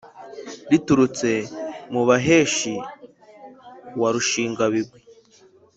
[0.71, 1.29] riturutse
[1.93, 2.73] mu baheshi
[4.01, 4.99] wa rushingabigwi